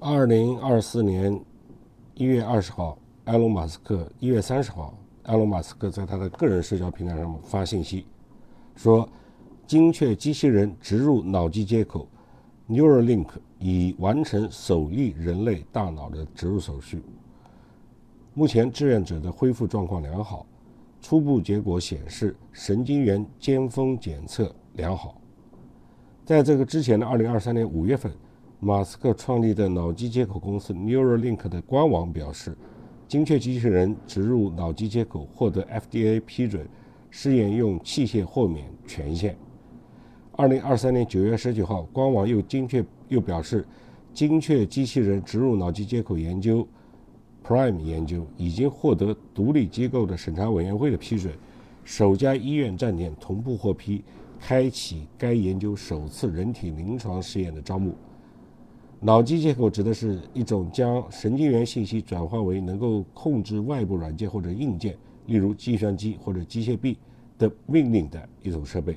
[0.00, 1.40] 二零二四年
[2.14, 8.06] 一月二十号，埃隆·马斯克一月三十号，埃隆·马斯克在他的个人社交平台上发信息，
[8.76, 9.08] 说，
[9.66, 12.06] 精确机器人植入脑机接口
[12.68, 13.26] Neuralink
[13.58, 17.02] 已完成首例人类大脑的植入手续。
[18.34, 20.46] 目前志愿者的恢复状况良好，
[21.00, 25.20] 初步结果显示神经元尖峰检测良好。
[26.24, 28.12] 在这个之前的二零二三年五月份，
[28.60, 32.58] 马斯克创立的脑机接口公司 Neuralink 的官网表示，
[33.06, 36.68] 精确机器人植入脑机接口获得 FDA 批准，
[37.08, 39.36] 试验用器械豁免权限。
[40.32, 43.64] 二零二三年九月十九号，官网又精确又表示，
[44.12, 46.66] 精确机器人植入脑机接口研究
[47.46, 51.32] Prime 研究已经获得独立机构的审查委员会的批准，
[51.84, 54.02] 首家医院站点同步获批，
[54.40, 57.94] 开启该研究首次人体临床试验的招募。
[59.00, 64.96] 脑机接口指的是一种将神经元信息转化为能够控制外部软件或者硬件，
[65.26, 66.98] 例如计算机或者机械臂
[67.38, 68.96] 的命令的一种设备。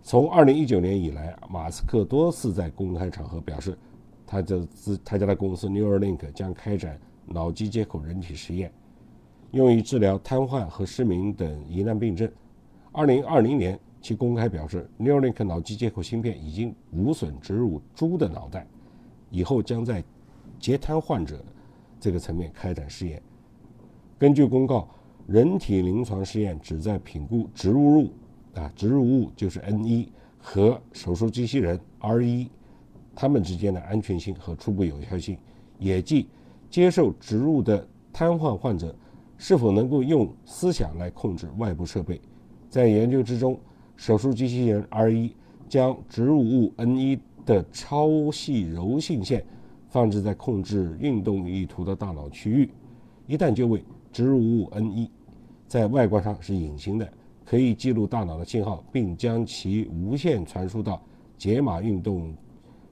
[0.00, 3.76] 从二零一九年以来，马斯克多次在公开场合表示，
[4.24, 8.72] 他的自他家的公司 Neuralink 将开展脑机接口人体实验，
[9.50, 12.30] 用于治疗瘫痪和失明等疑难病症。
[12.92, 18.64] 二零二零年，其公开表示，Neuralink 脑机接口芯片已经无损植入猪的脑袋，
[19.30, 20.04] 以后将在
[20.58, 21.44] 截瘫患者
[21.98, 23.22] 这个层面开展试验。
[24.18, 24.88] 根据公告，
[25.26, 28.10] 人体临床试验旨在评估植入物。
[28.54, 32.50] 啊，植入物就是 N 一和手术机器人 R 一，
[33.14, 35.38] 它们之间的安全性和初步有效性，
[35.78, 36.28] 也即
[36.68, 38.92] 接受植入的瘫痪患者
[39.38, 42.20] 是否能够用思想来控制外部设备。
[42.68, 43.56] 在研究之中，
[43.96, 45.32] 手术机器人 R 一
[45.68, 49.44] 将植入物 N 一的超细柔性线
[49.88, 52.70] 放置在控制运动意图的大脑区域，
[53.26, 55.10] 一旦就位，植入物 N 一
[55.66, 57.12] 在外观上是隐形的。
[57.44, 61.02] 可以记录大脑的信号，并将其无线传输到
[61.36, 62.32] 解码运动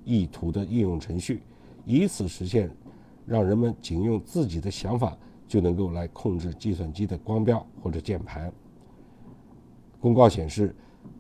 [0.05, 1.43] 意图的应用程序，
[1.84, 2.69] 以此实现
[3.25, 8.53] 让人们仅用自己的想法就能够来控制计算机的光标或者键盘。
[10.00, 10.75] 公告显示，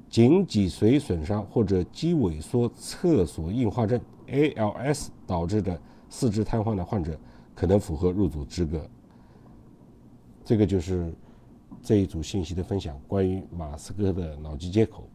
[0.08, 7.18] 颈脊髓损伤或者肌萎缩侧索硬化症 （ALS） 导致的四肢瘫痪的患者
[7.54, 8.88] 可能符合入组资格。
[10.44, 11.12] 这个就是。
[11.80, 15.08] 这一组信息的分享，关于马斯克的脑机接口。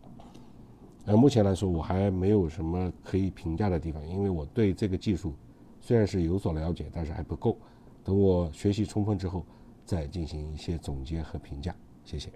[1.06, 5.34] 呃，目前来说，我还没有什么可以评价的地方，因为我对这个技术
[5.82, 7.58] 虽然是有所了解，但是还不够。
[8.02, 9.46] 等我学习充分之后，
[9.84, 11.76] 再进行一些总结和评价。
[12.06, 12.32] 谢谢。